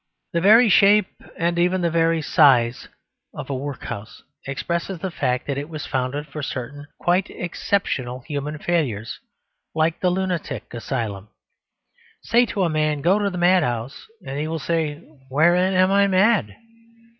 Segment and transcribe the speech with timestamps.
[0.33, 2.87] The very shape (and even the very size)
[3.35, 8.57] of a workhouse express the fact that it was founded for certain quite exceptional human
[8.57, 9.19] failures
[9.75, 11.29] like the lunatic asylum.
[12.23, 14.95] Say to a man, "Go to the madhouse," and he will say,
[15.29, 16.55] "Wherein am I mad?"